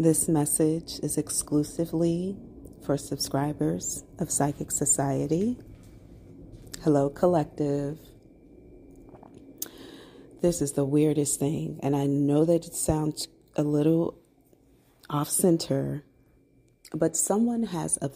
[0.00, 2.34] This message is exclusively
[2.86, 5.58] for subscribers of Psychic Society.
[6.82, 7.98] Hello, Collective.
[10.40, 14.18] This is the weirdest thing, and I know that it sounds a little
[15.10, 16.02] off center,
[16.94, 18.10] but someone has a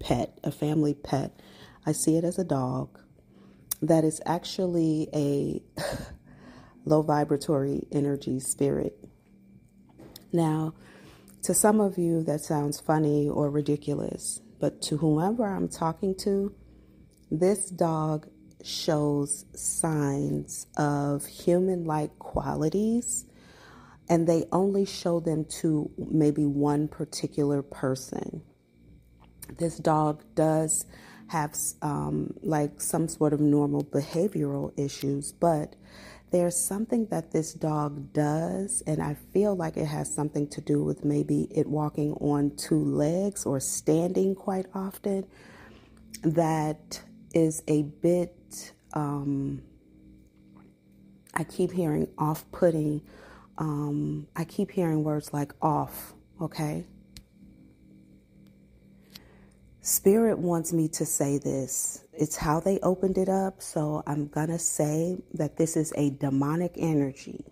[0.00, 1.40] pet, a family pet.
[1.86, 3.00] I see it as a dog
[3.80, 5.62] that is actually a
[6.84, 8.98] low vibratory energy spirit.
[10.30, 10.74] Now,
[11.42, 16.54] to some of you, that sounds funny or ridiculous, but to whomever I'm talking to,
[17.30, 18.28] this dog
[18.62, 23.24] shows signs of human like qualities,
[24.08, 28.42] and they only show them to maybe one particular person.
[29.58, 30.86] This dog does
[31.28, 35.74] have um, like some sort of normal behavioral issues, but
[36.32, 40.82] there's something that this dog does, and I feel like it has something to do
[40.82, 45.26] with maybe it walking on two legs or standing quite often,
[46.22, 47.02] that
[47.34, 49.62] is a bit, um,
[51.34, 53.02] I keep hearing off putting.
[53.58, 56.86] Um, I keep hearing words like off, okay?
[59.84, 62.04] Spirit wants me to say this.
[62.12, 63.60] It's how they opened it up.
[63.60, 67.44] So I'm going to say that this is a demonic energy.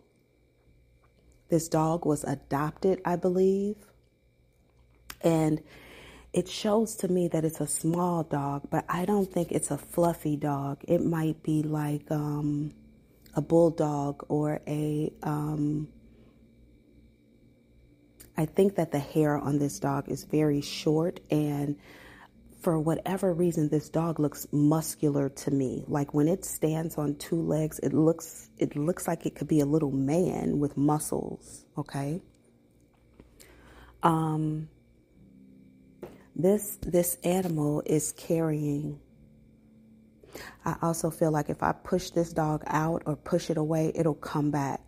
[1.49, 3.75] This dog was adopted, I believe.
[5.23, 5.61] And
[6.33, 9.79] it shows to me that it's a small dog, but I don't think it's a
[9.79, 10.85] fluffy dog.
[10.87, 12.73] It might be like um,
[13.35, 15.13] a bulldog or a.
[15.25, 15.89] Um,
[18.37, 21.77] I think that the hair on this dog is very short and
[22.61, 25.85] for whatever reason this dog looks muscular to me.
[25.89, 29.61] Like when it stands on two legs it looks it looks like it could be
[29.61, 32.21] a little man with muscles okay?
[34.03, 34.69] Um
[36.37, 39.01] this this animal is carrying
[40.65, 44.15] I also feel like if I push this dog out or push it away it'll
[44.15, 44.81] come back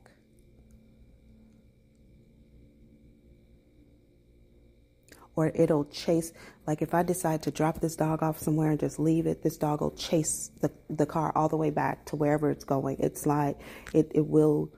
[5.37, 6.32] or it'll chase
[6.66, 9.56] like if i decide to drop this dog off somewhere and just leave it this
[9.56, 12.97] dog will chase the, the car all the way back to wherever it's going.
[12.98, 13.59] It's like
[13.92, 14.71] it, it will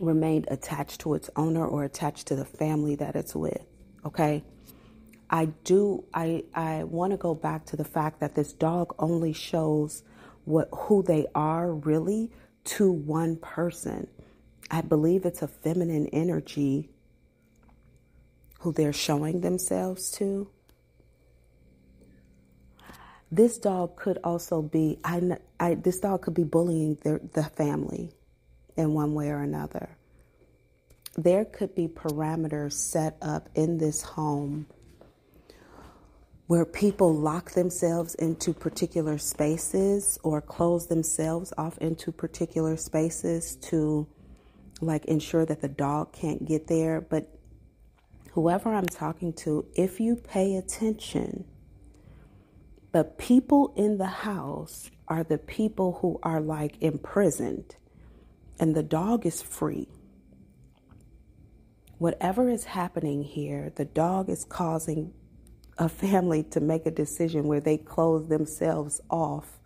[0.00, 3.62] remain attached to its owner or attached to the family that it's with
[4.04, 4.44] okay?
[5.30, 9.32] I do i i want to go back to the fact that this dog only
[9.32, 10.02] shows
[10.44, 12.30] what who they are really
[12.64, 14.08] to one person.
[14.70, 16.90] I believe it's a feminine energy
[18.62, 20.48] who they're showing themselves to.
[23.30, 28.12] This dog could also be, I, I, this dog could be bullying their, the family
[28.76, 29.96] in one way or another.
[31.16, 34.66] There could be parameters set up in this home
[36.46, 44.06] where people lock themselves into particular spaces or close themselves off into particular spaces to
[44.80, 47.28] like ensure that the dog can't get there but
[48.32, 51.44] whoever I'm talking to, if you pay attention,
[52.92, 57.76] the people in the house are the people who are like imprisoned,
[58.58, 59.88] and the dog is free.
[61.98, 65.12] Whatever is happening here, the dog is causing
[65.78, 69.60] a family to make a decision where they close themselves off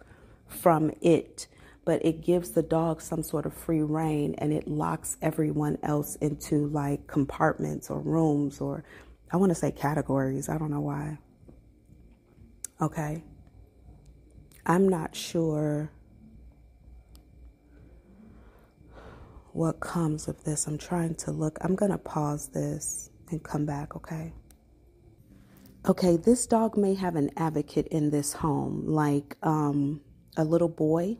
[0.46, 1.46] from it
[1.86, 6.16] but it gives the dog some sort of free reign and it locks everyone else
[6.16, 8.84] into like compartments or rooms or
[9.32, 10.48] I want to say categories.
[10.48, 11.18] I don't know why.
[12.80, 13.22] Okay.
[14.66, 15.92] I'm not sure
[19.52, 20.66] what comes of this.
[20.66, 21.56] I'm trying to look.
[21.60, 24.32] I'm going to pause this and come back, okay?
[25.88, 30.00] Okay, this dog may have an advocate in this home, like um,
[30.36, 31.16] a little boy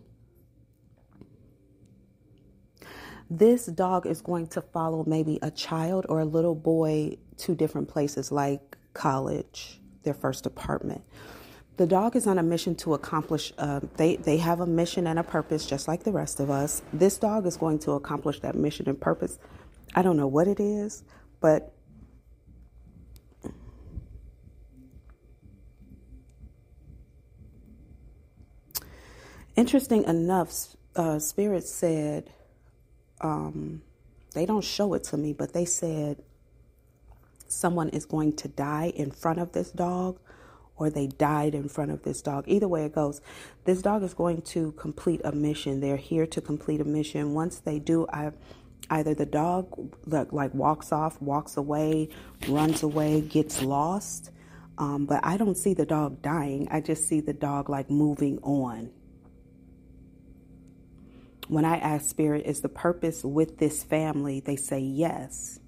[3.29, 7.89] this dog is going to follow maybe a child or a little boy to different
[7.89, 11.03] places like college, their first apartment.
[11.77, 15.19] The dog is on a mission to accomplish, uh, they, they have a mission and
[15.19, 16.81] a purpose just like the rest of us.
[16.93, 19.39] This dog is going to accomplish that mission and purpose.
[19.95, 21.05] I don't know what it is,
[21.41, 21.75] but
[29.55, 32.31] interesting enough, uh, Spirit said
[33.21, 33.83] um,
[34.35, 36.23] they don't show it to me, but they said
[37.49, 40.19] someone is going to die in front of this dog
[40.79, 42.45] or they died in front of this dog.
[42.47, 43.21] Either way it goes,
[43.65, 45.81] this dog is going to complete a mission.
[45.81, 47.33] They're here to complete a mission.
[47.33, 48.33] Once they do, I
[48.89, 49.67] Either the dog
[50.07, 52.09] like walks off, walks away,
[52.49, 54.31] runs away, gets lost.
[54.79, 56.69] Um, but I don't see the dog dying.
[56.71, 58.91] I just see the dog like moving on.
[61.49, 64.41] When I ask Spirit, is the purpose with this family?
[64.41, 65.61] They say yes.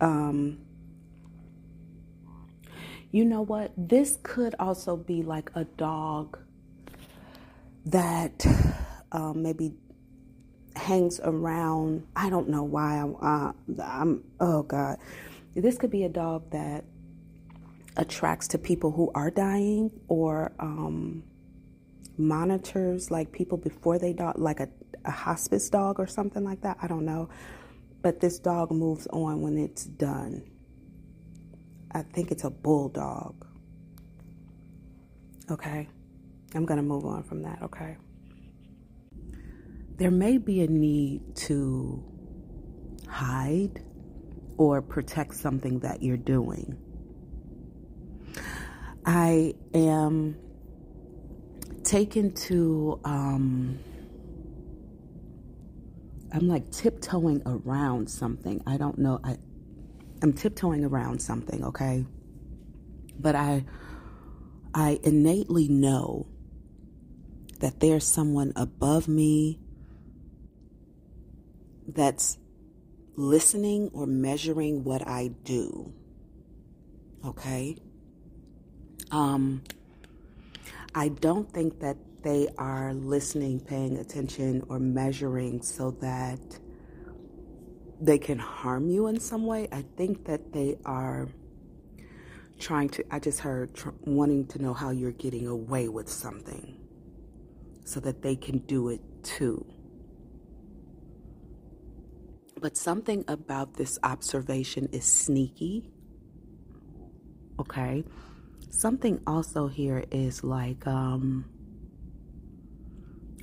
[0.00, 0.58] Um,
[3.10, 3.72] you know what?
[3.76, 6.38] This could also be like a dog
[7.86, 8.46] that
[9.12, 9.74] um, maybe
[10.74, 12.06] hangs around.
[12.16, 13.52] I don't know why I'm, uh,
[13.82, 14.24] I'm.
[14.40, 14.98] Oh God,
[15.54, 16.84] this could be a dog that
[17.96, 21.22] attracts to people who are dying or um,
[22.22, 24.68] monitors like people before they die, like a,
[25.04, 26.78] a hospice dog or something like that.
[26.82, 27.28] I don't know,
[28.02, 30.42] but this dog moves on when it's done.
[31.92, 33.46] I think it's a bulldog.
[35.50, 35.88] Okay.
[36.54, 37.96] I'm going to move on from that, okay?
[39.96, 42.02] There may be a need to
[43.08, 43.82] hide
[44.58, 46.76] or protect something that you're doing.
[49.04, 50.36] I am
[51.92, 53.78] taken to, um,
[56.32, 58.62] I'm like tiptoeing around something.
[58.66, 59.20] I don't know.
[59.22, 59.36] I,
[60.22, 62.06] I'm tiptoeing around something, okay?
[63.20, 63.66] But I,
[64.72, 66.26] I innately know
[67.60, 69.60] that there's someone above me
[71.86, 72.38] that's
[73.16, 75.92] listening or measuring what I do.
[77.22, 77.76] Okay?
[79.10, 79.62] Um,
[80.94, 86.40] I don't think that they are listening, paying attention, or measuring so that
[88.00, 89.68] they can harm you in some way.
[89.72, 91.28] I think that they are
[92.58, 96.78] trying to, I just heard, tr- wanting to know how you're getting away with something
[97.84, 99.64] so that they can do it too.
[102.60, 105.90] But something about this observation is sneaky.
[107.58, 108.04] Okay.
[108.72, 111.44] Something also here is like, um,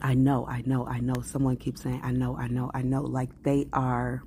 [0.02, 1.22] I know, I know, I know.
[1.22, 3.02] Someone keeps saying, I know, I know, I know.
[3.02, 4.24] Like they are,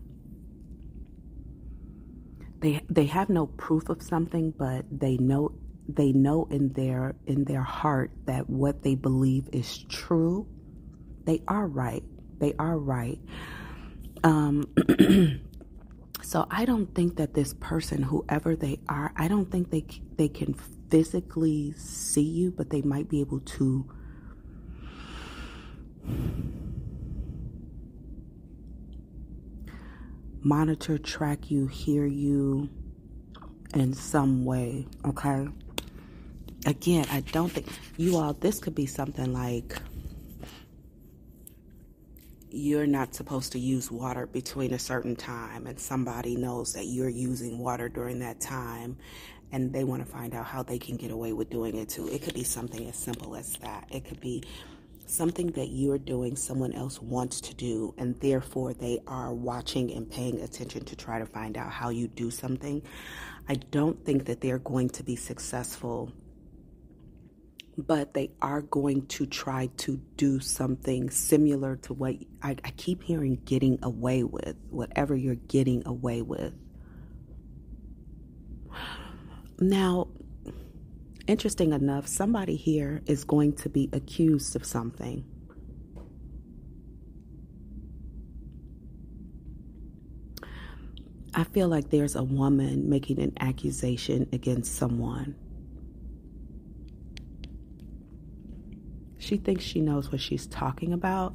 [2.61, 5.53] they they have no proof of something, but they know
[5.89, 10.47] they know in their in their heart that what they believe is true
[11.25, 12.03] they are right
[12.39, 13.19] they are right
[14.25, 14.65] um
[16.23, 19.85] so i don't think that this person whoever they are i don't think they
[20.17, 20.55] they can
[20.91, 23.89] physically see you but they might be able to
[30.43, 32.69] monitor track you hear you
[33.75, 35.49] in some way okay?
[36.65, 37.67] Again, I don't think
[37.97, 39.77] you all, this could be something like
[42.53, 47.09] you're not supposed to use water between a certain time, and somebody knows that you're
[47.09, 48.97] using water during that time,
[49.53, 52.09] and they want to find out how they can get away with doing it too.
[52.09, 53.87] It could be something as simple as that.
[53.91, 54.43] It could be
[55.07, 60.11] something that you're doing someone else wants to do and therefore they are watching and
[60.11, 62.81] paying attention to try to find out how you do something
[63.49, 66.11] i don't think that they're going to be successful
[67.77, 73.03] but they are going to try to do something similar to what I, I, keep
[73.03, 76.53] hearing getting away with, whatever you're getting away with.
[79.59, 80.09] Now,
[81.27, 85.25] interesting enough, somebody here is going to be accused of something.
[91.35, 95.35] I feel like there's a woman making an accusation against someone
[99.33, 101.35] She thinks she knows what she's talking about.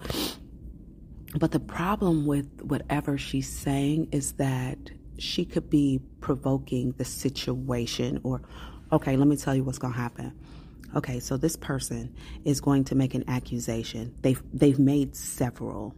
[1.35, 4.77] But the problem with whatever she's saying is that
[5.17, 8.43] she could be provoking the situation or
[8.91, 10.31] okay, let me tell you what's going to happen.
[10.95, 12.13] Okay, so this person
[12.45, 14.13] is going to make an accusation.
[14.21, 15.95] They've they've made several.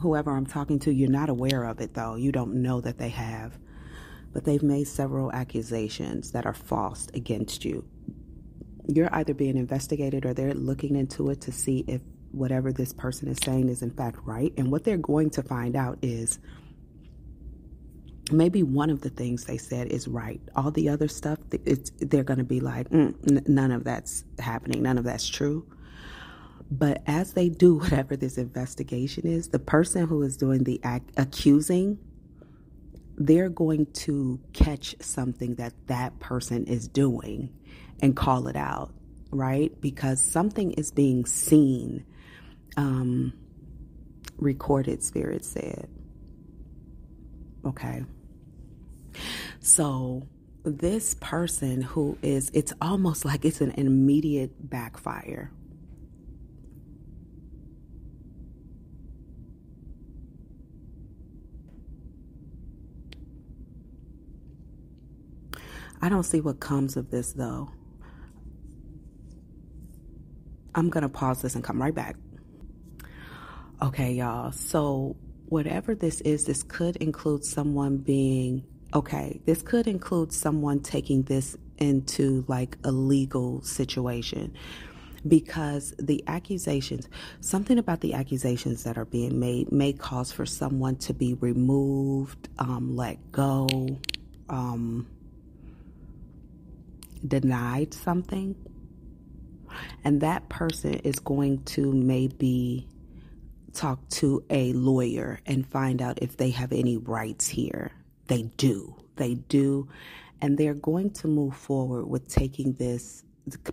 [0.00, 2.14] Whoever I'm talking to, you're not aware of it though.
[2.14, 3.58] You don't know that they have.
[4.32, 7.84] But they've made several accusations that are false against you
[8.88, 12.00] you're either being investigated or they're looking into it to see if
[12.32, 14.52] whatever this person is saying is in fact right.
[14.56, 16.38] And what they're going to find out is
[18.32, 20.40] maybe one of the things they said is right.
[20.56, 21.38] All the other stuff,
[22.00, 25.66] they're going to be like, mm, n- none of that's happening, none of that's true.
[26.70, 31.02] But as they do whatever this investigation is, the person who is doing the ac-
[31.16, 31.98] accusing,
[33.16, 37.52] they're going to catch something that that person is doing
[38.00, 38.92] and call it out,
[39.30, 39.72] right?
[39.80, 42.04] Because something is being seen
[42.76, 43.32] um,
[44.38, 45.88] recorded, Spirit said.
[47.64, 48.04] Okay.
[49.60, 50.28] So,
[50.64, 55.52] this person who is, it's almost like it's an immediate backfire.
[66.04, 67.70] I don't see what comes of this though.
[70.74, 72.16] I'm going to pause this and come right back.
[73.80, 74.52] Okay, y'all.
[74.52, 81.22] So, whatever this is, this could include someone being okay, this could include someone taking
[81.22, 84.52] this into like a legal situation
[85.26, 87.08] because the accusations,
[87.40, 92.50] something about the accusations that are being made may cause for someone to be removed,
[92.58, 93.66] um, let go,
[94.50, 95.06] um,
[97.26, 98.54] denied something.
[100.04, 102.88] And that person is going to maybe
[103.72, 107.90] talk to a lawyer and find out if they have any rights here.
[108.28, 108.94] They do.
[109.16, 109.88] They do.
[110.40, 113.24] And they're going to move forward with taking this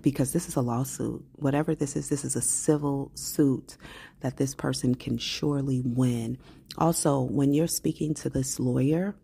[0.02, 1.24] because this is a lawsuit.
[1.34, 3.78] Whatever this is, this is a civil suit
[4.20, 6.38] that this person can surely win.
[6.78, 9.16] Also, when you're speaking to this lawyer,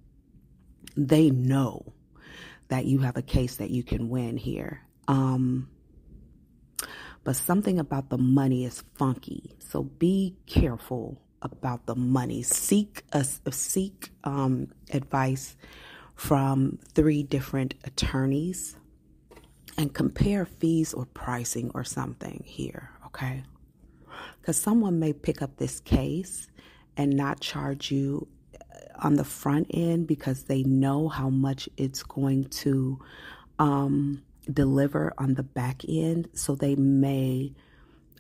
[0.96, 1.93] they know
[2.70, 4.82] that you have a case that you can win here.
[5.08, 5.70] Um,
[7.24, 9.56] but something about the money is funky.
[9.60, 12.42] So be careful about the money.
[12.44, 15.56] Seek a, seek um, advice
[16.16, 18.76] from three different attorneys
[19.78, 22.90] and compare fees or pricing or something here.
[23.08, 23.44] Okay,
[24.42, 26.48] because someone may pick up this case
[26.96, 28.28] and not charge you
[29.00, 33.00] on the front end because they know how much it's going to
[33.60, 37.54] um, deliver on the back end, so they may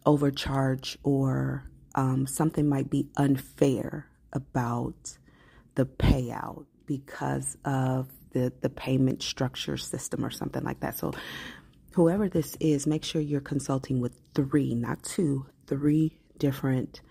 [0.05, 1.63] overcharge or
[1.95, 5.17] um, something might be unfair about
[5.75, 10.97] the payout because of the, the payment structure system or something like that.
[10.97, 11.13] So,
[11.93, 17.01] whoever this is, make sure you're consulting with three, not two, three different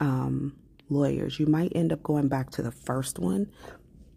[0.00, 0.56] um,
[0.88, 1.38] lawyers.
[1.38, 3.50] You might end up going back to the first one,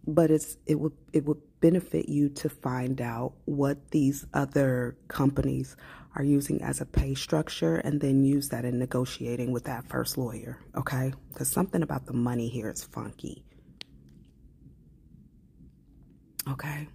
[0.06, 5.76] but it's it would it would benefit you to find out what these other companies
[6.14, 10.16] are using as a pay structure and then use that in negotiating with that first
[10.16, 11.12] lawyer, okay?
[11.32, 13.44] Because something about the money here is funky.
[16.48, 16.88] Okay?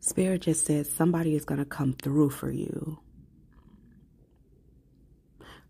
[0.00, 2.98] Spirit just says somebody is going to come through for you.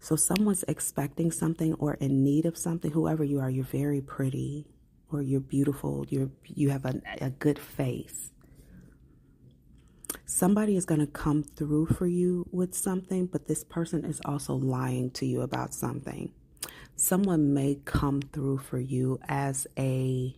[0.01, 4.67] So, someone's expecting something or in need of something, whoever you are, you're very pretty
[5.11, 8.31] or you're beautiful, you're you have a, a good face.
[10.25, 14.55] Somebody is going to come through for you with something, but this person is also
[14.55, 16.33] lying to you about something.
[16.97, 20.37] Someone may come through for you as a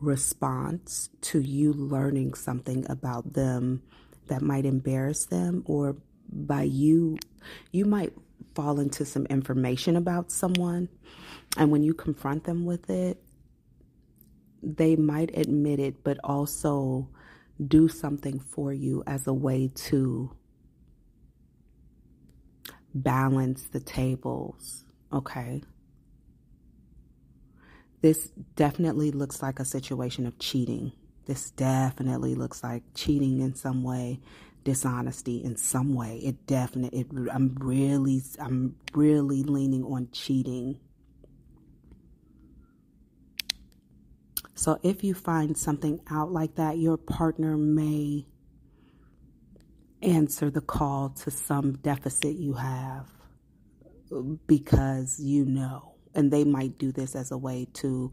[0.00, 3.82] response to you learning something about them
[4.26, 5.96] that might embarrass them or
[6.28, 7.16] by you
[7.70, 8.12] you might
[8.56, 10.88] fall into some information about someone
[11.56, 13.22] and when you confront them with it
[14.62, 17.08] they might admit it, but also
[17.64, 20.30] do something for you as a way to
[22.94, 24.84] balance the tables.
[25.12, 25.62] Okay.
[28.02, 30.92] This definitely looks like a situation of cheating.
[31.26, 34.20] This definitely looks like cheating in some way,
[34.66, 36.18] dishonesty in some way.
[36.18, 40.78] It definitely, it, I'm really, I'm really leaning on cheating
[44.56, 48.26] So if you find something out like that, your partner may
[50.00, 53.06] answer the call to some deficit you have
[54.46, 55.96] because you know.
[56.14, 58.10] And they might do this as a way to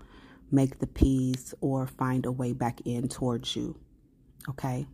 [0.52, 3.80] make the peace or find a way back in towards you.
[4.50, 4.86] Okay?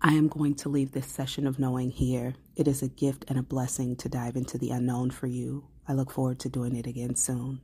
[0.00, 2.34] I am going to leave this session of knowing here.
[2.56, 5.64] It is a gift and a blessing to dive into the unknown for you.
[5.86, 7.60] I look forward to doing it again soon.